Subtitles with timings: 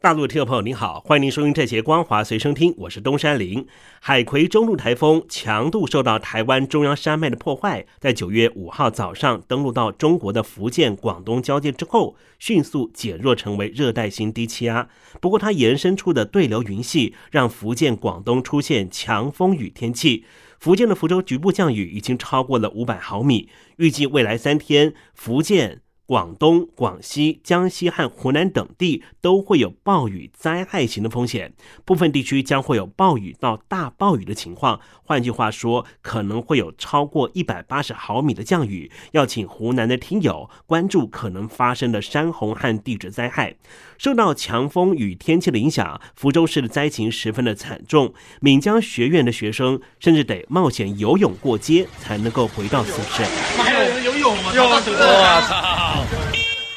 [0.00, 3.66] 大陆的听众朋友，您好，欢迎您收听这节《光华随身听》，我是东山林。
[3.98, 14.88] 海葵中路台风强度受到台湾中央山脉的破坏，在九月五号早上登陆到中国的福建、广东交界之后，迅速减弱成为热带性低气压。
[15.20, 20.24] 不过，它延伸出的对流云系让福建、广东出现强风雨天气。
[20.60, 25.80] 福建的福州局部降雨已经超过了五百毫米，预计未来三天福建。
[26.08, 31.52] 广东、广西、江西和湖南等地都会有暴雨灾害型的风险，
[31.84, 34.80] 部分地区将会有暴雨到大暴雨的情况。
[35.04, 38.90] 换句话说，可能会有超过一百八十毫米的降雨。
[39.12, 43.56] 要请湖南的听友关注可能发生的山洪和地质灾害。
[43.98, 48.14] 受到强风与天气的影响，福州市的灾情十分的惨重。
[48.40, 53.22] 闽江学院的学生甚至得冒险游泳过街才能够回到宿舍。
[53.62, 54.52] 还有人游泳吗？
[54.54, 55.97] 我操！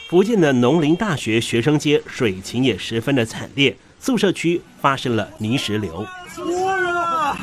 [0.09, 6.05] 福建的农林大学学生街水情也十分的惨烈，宿舍区发生了泥石流。
[6.65, 7.37] 哇！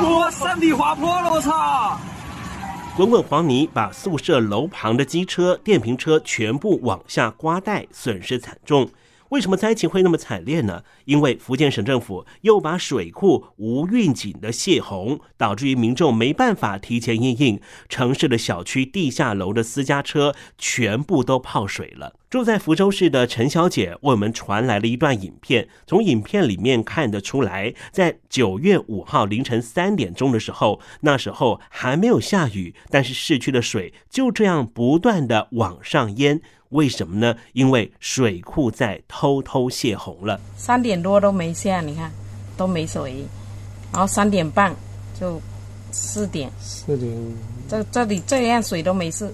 [0.00, 2.00] 我山体滑坡了，我操！
[2.96, 8.90] 滚滚黄泥把宿舍楼旁的机车、电瓶车全部往下刮带，损失惨重。
[9.32, 10.84] 为什么灾情会那么惨烈呢？
[11.06, 22.14] 因为福建省政府又把水库无预警的泄洪，导致于民众没办法提前应应，城市的小区地下楼的私家车全部都泡水了。
[22.28, 36.42] 住在福州市的陈小姐为我们传来了一段影片，从影片里面看得出来，在九月五号凌晨三点钟的时候，那时候还没有下雨，但是市区的水就这样不断的往上淹。
[36.72, 37.34] 为什么呢？
[37.52, 40.38] 因为水库在偷偷泄洪了。
[40.56, 42.10] 三点多都没下，你看
[42.56, 43.24] 都没水，
[43.92, 44.74] 然后三点半
[45.18, 45.40] 就
[45.90, 47.10] 四点，四点，
[47.68, 49.32] 这这里这样水都没事。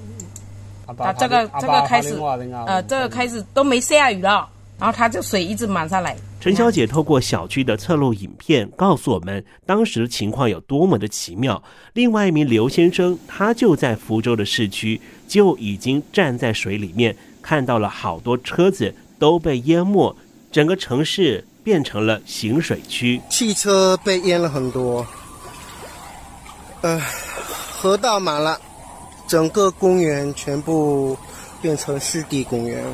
[0.86, 2.18] 啊这个这个开始，
[2.66, 6.16] 呃，这个开始都没下雨了，然后它就水一直满上来。
[6.40, 11.62] 陈小姐透过小区的侧录影片告诉我们，当时情况有多么的奇妙。
[11.92, 17.14] 另外一名刘先生，他就在福州的市区，就已经站在水里面。
[17.48, 20.14] 看到了好多车子都被淹没，
[20.52, 25.06] 整个城市变成了行水区，汽车被淹了很多，
[26.82, 27.00] 呃，
[27.72, 28.60] 河道满了，
[29.26, 31.16] 整个公园全部
[31.62, 32.84] 变成湿地公园。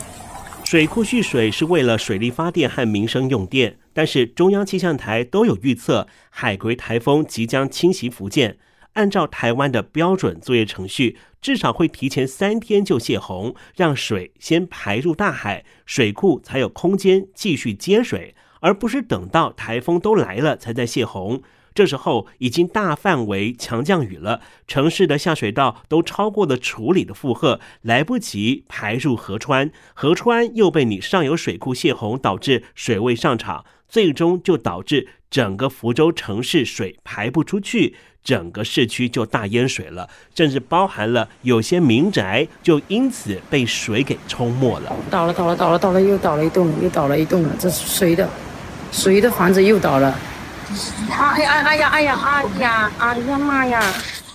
[0.63, 8.57] 水库蓄水是为了水力发电和民生用电，但是中央气象台都有预测，海葵台风即将侵袭福建。
[8.95, 21.43] 按照台湾的标准作业程序，至少会提前三天就泄洪，让水先排入大海，水库才有空间继续接水，而不是等到台风都来了才在泄洪。
[21.75, 37.97] 这时候已经大范围强降雨了，城市的下水道都超过了处理的负荷，来不及排入河川，河川又被你上游水库泄洪，导致水位上涨，最终就导致整个福州城市水排不出去。
[38.23, 44.97] 整个市区就大淹水了，甚至包含了有些民宅就因此被水给冲没了。
[45.11, 47.51] 倒了，倒了，倒了，倒了，又倒了一栋，又倒了一栋了。
[47.59, 48.27] 这是谁的？
[48.91, 50.19] 谁的房子又倒了？
[51.11, 53.83] 哎呀，哎呀，哎呀，哎呀，哎呀妈呀！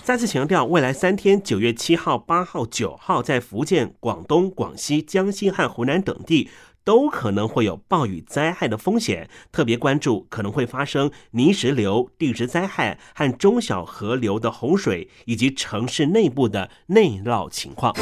[0.02, 6.50] 再次强调，未来三天，九月七号、八号、九号，在福建、广东、广西、江西和湖南等地。
[6.82, 17.94] 都可能会有暴雨灾害的风险，特别关注可能会发生泥石流、地质灾害和中小河流的洪水，以及城市内部的内涝情况。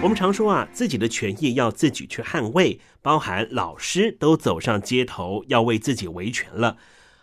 [0.00, 6.76] 我们常说啊，自己的权益要自己去捍卫，包含老师都走上街头要为自己维权了。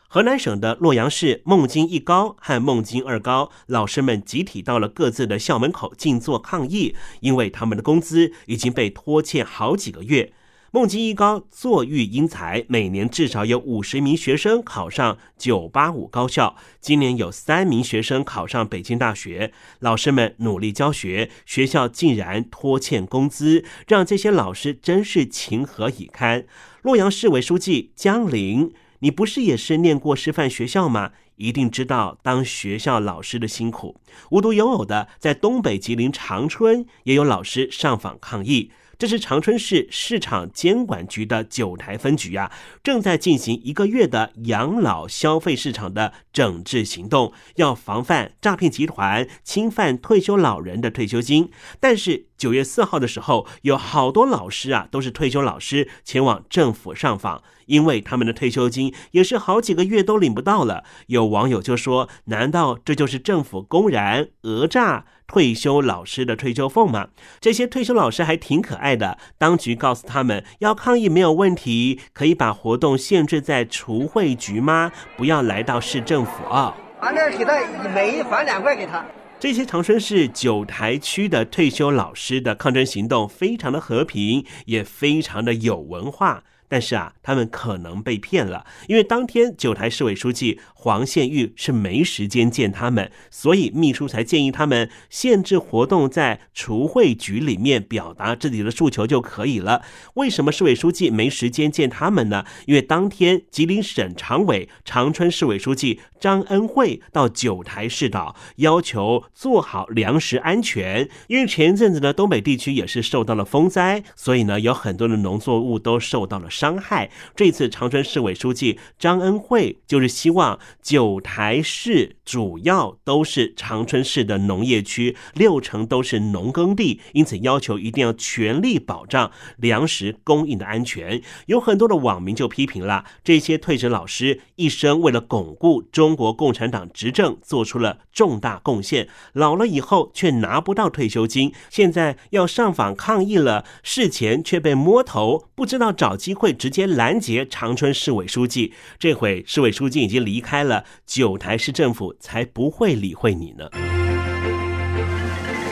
[0.09, 10.33] 河南省的洛阳市孟津一高和孟津二高老师们集体到了各自的校门口静坐抗议，因为他们的工资已经被拖欠好几个月。
[10.75, 19.53] 孟津一高坐育英才，每年至少有五十名学生考上九八五高校，今年有三名学生考上北京大学。
[19.79, 26.45] 老师们努力教学，学校竟然拖欠工资，让这些老师真是情何以堪。
[26.81, 28.73] 洛阳市委书记江林。
[28.99, 31.11] 你不是也是念过师范学校吗？
[31.35, 33.97] 一定知道当学校老师的辛苦。
[34.31, 38.71] 无独有偶的，在东北吉林长春也有老师上访抗议。
[38.97, 42.51] 这是长春市市场监管局的九台分局啊，
[42.83, 51.49] 正在进行一个月的养老消费市场的整治行动，要防范诈骗集团侵犯退休老人的退休金。
[51.79, 60.83] 但是九月四号的时候，有好多老师啊，都是退休老师前往政府上访，因为他们的退休金也是好几个月都领不到了。
[61.07, 67.07] 有网友就说：“难道这就是政府公然讹诈？”退休老师的退休俸吗？
[67.41, 69.17] 这些退休老师还挺可爱的。
[69.39, 74.91] 当局告诉他们，要抗议没有问题，可以把活动限制在除会局吗？
[75.17, 76.75] 不要来到市政府啊！
[77.01, 77.59] 反正给他
[77.89, 79.03] 每一返两块给他。
[79.45, 86.43] 这些长春市九台区的退休老师的抗争行动非常的和平，也非常的有文化。
[86.67, 99.81] 但是啊，他们可能被骗了，因为当天九台市委书记黄宪玉是没时间见他们，所以秘书才建议他们限制活动在除会局里面表达自己的诉求就可以了。
[100.13, 102.45] 为什么市委书记没时间见他们呢？
[102.67, 111.09] 因为当天吉林省常委、长春市委书记张恩惠到九台市岛，要求做好粮食安全。
[111.25, 116.47] 因为前一阵子呢，东北地区也是受到了风灾，所以呢，有很多的农作物都受到了。
[116.47, 117.09] 伤害。
[117.35, 131.21] 这次长春市委书记张恩惠就是希望九台市主要都是长春市的农业区，六成都是农耕地，因此要求一定要全力保障粮食供应的安全。
[131.45, 146.55] 有很多的网民就批评了这些退职老师一生为了巩固中国共产党执政做出了重大贡献，老了以后却拿不到退休金，现在要上访抗议了，事前却被摸头，不知道找机会。
[146.55, 153.69] 直接拦截长春市委书记，这回市委书记已经离开了，九台市政府才不会理会你呢。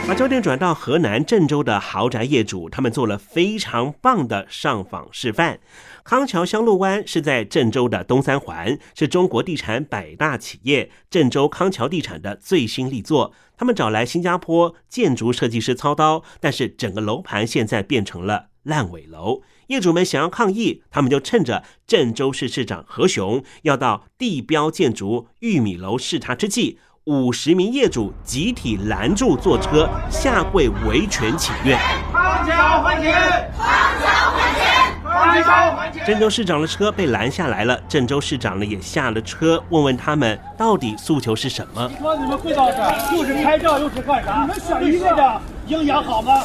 [0.06, 5.60] 把焦点转到河南郑州的豪宅业主，他们做了非常棒的上访示范。
[6.04, 13.34] 康桥香路湾是在郑州的东三环，是中国地产百大企业郑州康桥地产的最新力作。
[13.56, 19.42] 他们找来新加坡建筑设计师操刀，但是整个楼盘现在变成了烂尾楼。
[19.68, 31.77] 业主们想要抗议，他们就趁着郑州市市长何雄要到地标建筑玉米楼视察之际，五十名业主集体拦住坐车，下跪维权请愿。
[32.12, 33.13] 康桥还钱！
[33.57, 33.68] 康
[34.01, 34.63] 桥还钱！
[35.04, 36.06] 康桥还钱！
[36.06, 41.89] 郑州市长的车被拦下来了，郑州市长呢也下了车，问问他们到底诉求是什么。
[42.00, 44.42] 说你们跪到这，又是拍照又是干啥？
[44.42, 46.42] 你们选一个的营养好吗？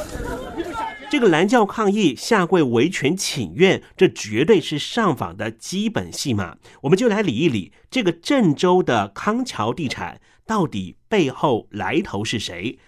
[1.11, 6.59] 这个蓝教抗议、下跪维权请愿，这绝对是上访的基本戏码。
[6.83, 12.79] 我们就来理一理这个郑州的康桥地产到底背后来头是谁？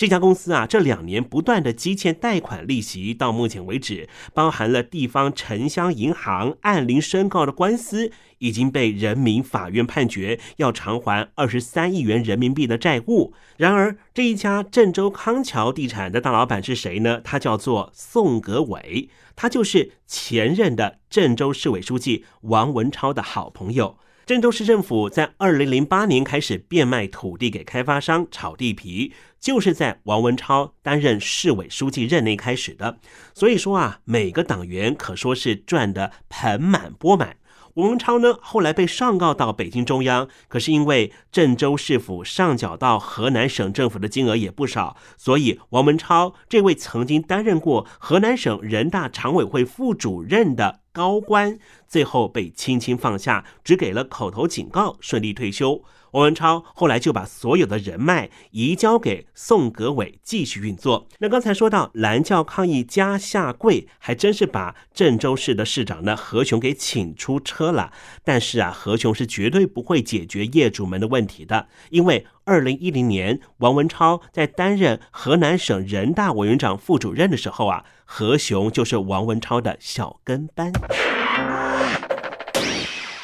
[0.00, 13.34] 这家公司啊，这两年不断的积欠贷款利息，到目前为止，包含了地方城乡银行按铃申告的官司，已经被人民法院判决要偿还二十三亿元人民币的债务。
[13.58, 17.20] 然而，这一家郑州康桥地产的大老板是谁呢？
[17.22, 23.98] 他叫做宋格伟，他就是前任的郑州市委书记王文超的好朋友。
[24.30, 32.98] 郑州市政府在二零零八年开始变卖土地给开发商炒地皮，就是在王文超担任市委书记任内开始的。
[33.34, 37.38] 所以说啊，每个党员可说是赚得盆满钵满。
[37.74, 55.84] 王文超呢，后来被上告到北京中央，可是因为郑州市府上缴到河南省政府的金额也不少，所以王文超这位曾经担任过河南省人大常委会副主任的高官，最后被轻轻放下，只给了口头警告，顺利退休。
[56.12, 61.06] 王文超后来就把所有的人脉移交给宋格伟继续运作。
[61.20, 67.92] 那刚才说到蓝教抗议加下跪，还真是把郑州市的市长呢何雄给请出车了。
[68.24, 80.72] 但是啊，何雄是绝对不会解决业主们的问题的，因为二零一零年王文超在担任河南省人大委员长副主任的时候啊，何雄就是王文超的小跟班。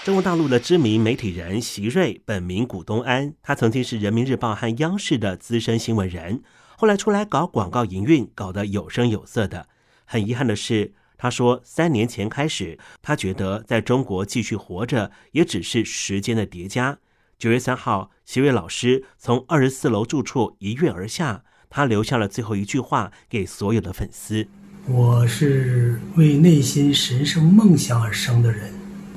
[0.05, 6.45] 中国大陆的知名媒体人席瑞，本名古东安，他曾经是人民日报和央视的资深新闻人，
[6.77, 9.67] 后来出来搞广告营运，搞得有声有色的。
[10.05, 16.99] 很遗憾的是，他说三年前开始，他觉得在中国继续活着也只是时间的叠加。
[17.39, 24.49] 九月三号，席瑞老师从二十四楼住处一跃而下，他留下了最后一句话给所有的粉丝
[24.89, 28.73] ：“我是为内心神圣梦想而生的人。”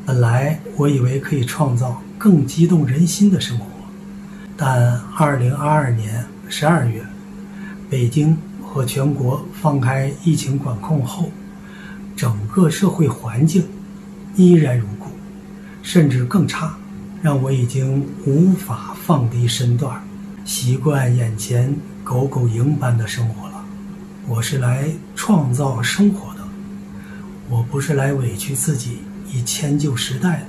[0.06, 3.66] 本来我以为可以创造更激动人心的生活，
[4.58, 7.06] 但2022年12月，
[7.90, 11.32] 北京和全国放开疫情管控后，
[12.18, 13.64] 整个社会环境
[14.36, 15.06] 依然如故，
[15.82, 16.78] 甚至更差，
[17.22, 20.02] 让我已经无法放低身段，
[20.46, 23.66] 习惯眼前狗狗营般的生活了。
[24.26, 26.42] 我是来创造生活的，
[27.50, 29.00] 我不是来委屈自己
[29.32, 30.46] 以迁就时代的。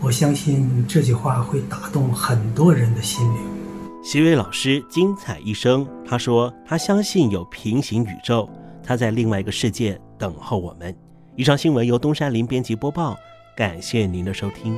[0.00, 3.40] 我相信这句话会打动很多人的心灵。
[4.02, 8.48] 席伟老师精彩一生，他说他相信有平行宇宙，
[8.82, 10.92] 他在另外一个世界等候我们。
[11.36, 13.16] 以上新闻由东山林编辑播报，
[13.56, 14.76] 感谢您的收听。